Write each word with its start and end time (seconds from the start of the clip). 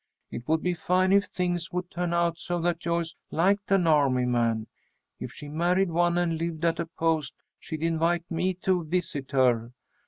It 0.31 0.47
would 0.47 0.63
be 0.63 0.73
fine 0.73 1.13
if 1.13 1.25
things 1.25 1.71
would 1.71 1.91
turn 1.91 2.11
out 2.11 2.39
so 2.39 2.59
that 2.61 2.79
Joyce 2.79 3.13
liked 3.29 3.69
an 3.69 3.85
army 3.85 4.25
man. 4.25 4.65
If 5.19 5.31
she 5.31 5.47
married 5.47 5.91
one 5.91 6.17
and 6.17 6.39
lived 6.39 6.65
at 6.65 6.79
a 6.79 6.87
post 6.87 7.35
she'd 7.59 7.83
invite 7.83 8.31
me 8.31 8.55
to 8.65 8.83
visit 8.83 9.29
her. 9.29 9.73